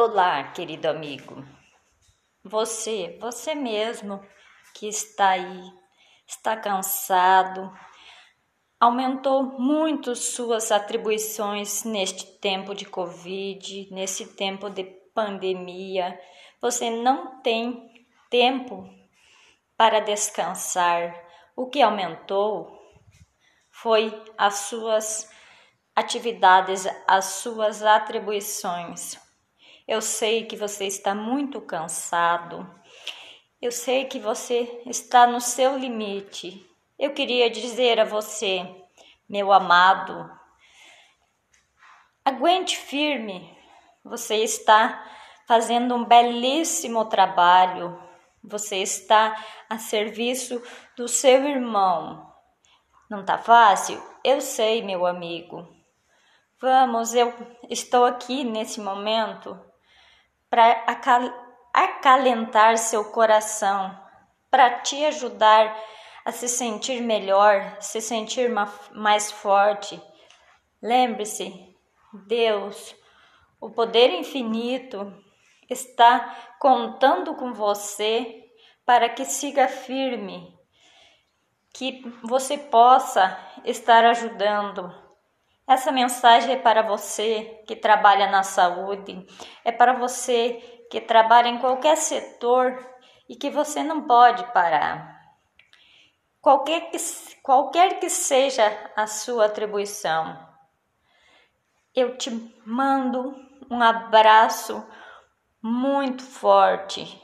Olá, 0.00 0.44
querido 0.52 0.88
amigo. 0.88 1.44
Você, 2.44 3.18
você 3.20 3.52
mesmo 3.52 4.24
que 4.72 4.86
está 4.86 5.30
aí, 5.30 5.72
está 6.24 6.56
cansado, 6.56 7.76
aumentou 8.78 9.42
muito 9.58 10.14
suas 10.14 10.70
atribuições 10.70 11.82
neste 11.82 12.24
tempo 12.38 12.76
de 12.76 12.84
Covid, 12.84 13.92
nesse 13.92 14.36
tempo 14.36 14.70
de 14.70 14.84
pandemia. 15.12 16.16
Você 16.60 16.90
não 16.90 17.42
tem 17.42 18.06
tempo 18.30 18.88
para 19.76 19.98
descansar. 19.98 21.12
O 21.56 21.66
que 21.66 21.82
aumentou 21.82 22.70
foi 23.68 24.16
as 24.38 24.58
suas 24.58 25.28
atividades, 25.96 26.86
as 27.04 27.24
suas 27.24 27.82
atribuições 27.82 29.26
eu 29.88 30.02
sei 30.02 30.44
que 30.44 30.54
você 30.54 30.84
está 30.84 31.14
muito 31.14 31.62
cansado. 31.62 32.68
Eu 33.60 33.72
sei 33.72 34.04
que 34.04 34.20
você 34.20 34.82
está 34.84 35.26
no 35.26 35.40
seu 35.40 35.78
limite. 35.78 36.62
Eu 36.98 37.14
queria 37.14 37.48
dizer 37.48 37.98
a 37.98 38.04
você, 38.04 38.68
meu 39.26 39.50
amado, 39.50 40.30
aguente 42.22 42.76
firme. 42.76 43.56
Você 44.04 44.36
está 44.36 45.10
fazendo 45.46 45.94
um 45.94 46.04
belíssimo 46.04 47.06
trabalho. 47.06 47.98
Você 48.44 48.76
está 48.76 49.42
a 49.70 49.78
serviço 49.78 50.62
do 50.98 51.08
seu 51.08 51.48
irmão. 51.48 52.30
Não 53.08 53.24
tá 53.24 53.38
fácil? 53.38 54.02
Eu 54.22 54.42
sei, 54.42 54.82
meu 54.82 55.06
amigo. 55.06 55.66
Vamos, 56.60 57.14
eu 57.14 57.32
estou 57.70 58.04
aqui 58.04 58.44
nesse 58.44 58.80
momento 58.80 59.58
para 60.50 60.84
acalentar 61.74 62.78
seu 62.78 63.04
coração, 63.12 63.96
para 64.50 64.80
te 64.80 65.04
ajudar 65.04 65.76
a 66.24 66.32
se 66.32 66.48
sentir 66.48 67.00
melhor, 67.00 67.76
se 67.80 68.00
sentir 68.00 68.50
mais 68.92 69.30
forte. 69.30 70.00
Lembre-se, 70.82 71.52
Deus, 72.26 72.94
o 73.60 73.70
poder 73.70 74.10
infinito, 74.10 75.12
está 75.68 76.54
contando 76.58 77.34
com 77.34 77.52
você 77.52 78.44
para 78.84 79.08
que 79.08 79.24
siga 79.24 79.68
firme, 79.68 80.56
que 81.74 82.02
você 82.22 82.56
possa 82.56 83.38
estar 83.64 84.04
ajudando 84.04 85.07
essa 85.68 85.92
mensagem 85.92 86.54
é 86.54 86.56
para 86.56 86.80
você 86.80 87.62
que 87.66 87.76
trabalha 87.76 88.26
na 88.30 88.42
saúde, 88.42 89.26
é 89.62 89.70
para 89.70 89.92
você 89.92 90.54
que 90.90 90.98
trabalha 90.98 91.48
em 91.48 91.58
qualquer 91.58 91.96
setor 91.96 92.78
e 93.28 93.36
que 93.36 93.50
você 93.50 93.82
não 93.82 94.06
pode 94.06 94.50
parar. 94.52 95.18
Qualquer 96.40 96.90
que, 96.90 96.96
qualquer 97.42 98.00
que 98.00 98.08
seja 98.08 98.64
a 98.96 99.06
sua 99.06 99.44
atribuição, 99.44 100.38
eu 101.94 102.16
te 102.16 102.30
mando 102.64 103.36
um 103.70 103.82
abraço 103.82 104.82
muito 105.60 106.22
forte. 106.22 107.22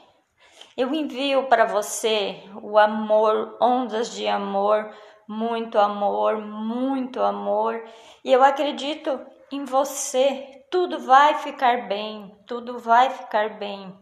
Eu 0.77 0.93
envio 0.93 1.47
para 1.47 1.65
você 1.65 2.43
o 2.61 2.77
amor, 2.77 3.57
ondas 3.59 4.11
de 4.11 4.27
amor 4.27 4.93
muito 5.27 5.79
amor, 5.79 6.37
muito 6.37 7.21
amor, 7.21 7.83
e 8.23 8.31
eu 8.31 8.43
acredito 8.43 9.19
em 9.51 9.65
você. 9.65 10.63
Tudo 10.71 10.99
vai 10.99 11.35
ficar 11.35 11.87
bem, 11.87 12.35
tudo 12.47 12.79
vai 12.79 13.09
ficar 13.09 13.57
bem. 13.57 13.97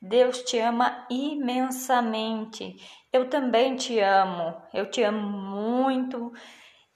Deus 0.00 0.42
te 0.42 0.58
ama 0.58 1.06
imensamente. 1.08 2.76
Eu 3.10 3.30
também 3.30 3.74
te 3.74 3.98
amo. 4.00 4.54
Eu 4.72 4.90
te 4.90 5.02
amo 5.02 5.26
muito. 5.26 6.30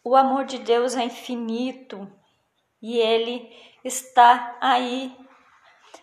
O 0.05 0.15
amor 0.15 0.45
de 0.45 0.59
Deus 0.59 0.95
é 0.95 1.05
infinito 1.05 2.07
e 2.83 2.99
ele 2.99 3.51
está 3.83 4.57
aí 4.61 5.17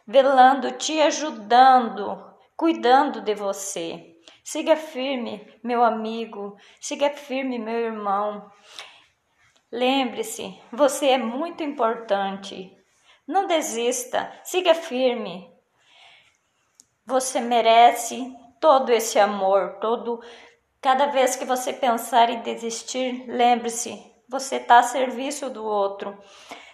velando, 0.06 0.72
te 0.72 1.00
ajudando, 1.02 2.24
cuidando 2.58 3.22
de 3.22 3.36
você. 3.36 4.15
Siga 4.44 4.76
firme, 4.76 5.46
meu 5.64 5.84
amigo, 5.84 6.56
siga 6.80 7.10
firme, 7.10 7.58
meu 7.58 7.78
irmão. 7.78 8.52
Lembre-se, 9.72 10.60
você 10.72 11.08
é 11.08 11.18
muito 11.18 11.64
importante. 11.64 12.72
Não 13.28 13.48
desista, 13.48 14.32
siga 14.44 14.76
firme. 14.76 15.52
Você 17.06 17.42
merece 17.42 18.36
todo 18.60 18.92
esse 18.92 19.20
amor, 19.20 19.80
todo 19.80 20.22
cada 20.82 21.08
vez 21.08 21.36
que 21.36 21.46
você 21.46 21.74
pensar 21.74 22.30
em 22.30 22.42
desistir, 22.42 23.26
lembre-se, 23.28 24.00
você 24.30 24.58
está 24.58 24.80
a 24.80 24.84
serviço 24.84 25.50
do 25.50 25.66
outro. 25.66 26.18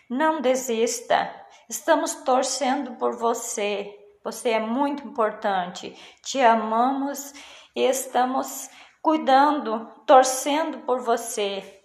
Não 0.09 0.41
desista. 0.41 1.33
Estamos 1.69 2.15
torcendo 2.15 2.97
por 2.97 3.17
você. 3.17 4.00
Você 4.23 4.49
é 4.51 4.59
muito 4.59 5.07
importante. 5.07 5.95
Te 6.23 6.41
amamos 6.41 7.33
e 7.75 7.81
estamos 7.81 8.69
cuidando, 9.01 9.87
torcendo 10.05 10.79
por 10.79 11.01
você. 11.01 11.81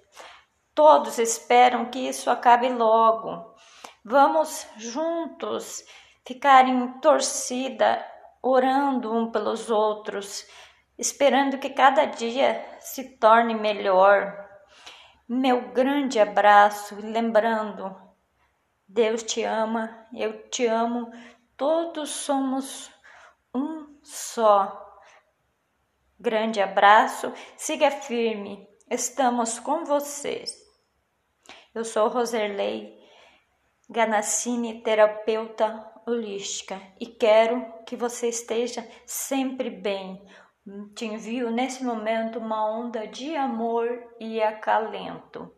Todos 0.75 1.19
esperam 1.19 1.87
que 1.87 1.99
isso 1.99 2.31
acabe 2.31 2.69
logo. 2.69 3.55
Vamos 4.05 4.67
juntos 4.77 5.83
ficar 6.27 6.69
em 6.69 7.01
torcida, 7.01 8.05
orando 8.43 9.13
um 9.13 9.31
pelos 9.31 9.71
outros, 9.71 10.47
esperando 10.99 11.59
que 11.59 11.71
cada 11.71 12.05
dia 12.05 12.63
se 12.81 13.17
torne 13.17 13.55
melhor. 13.55 14.45
Meu 15.29 15.73
grande 15.73 16.21
abraço, 16.21 16.97
lembrando, 17.01 17.97
Deus 18.87 19.23
te 19.23 19.43
ama, 19.43 20.07
eu 20.13 20.49
te 20.49 20.67
amo, 20.67 21.11
todos 21.57 22.11
somos 22.11 22.91
um 23.55 23.99
só. 24.03 24.85
Grande 26.19 26.61
abraço, 26.61 27.33
siga 27.57 27.91
firme, 27.91 28.69
estamos 28.91 29.59
com 29.59 29.85
vocês. 29.85 30.55
Eu 31.75 31.85
sou 31.85 32.09
Roserley 32.09 32.97
Ganassini, 33.89 34.83
terapeuta 34.83 35.93
holística, 36.07 36.81
e 36.99 37.07
quero 37.07 37.85
que 37.85 37.97
você 37.97 38.29
esteja 38.29 38.87
sempre 39.05 39.71
bem. 39.71 40.25
Te 40.95 41.05
envio 41.05 41.51
nesse 41.51 41.85
momento 41.85 42.39
uma 42.39 42.69
onda 42.69 43.07
de 43.07 43.37
amor 43.37 43.87
e 44.19 44.43
acalento. 44.43 45.56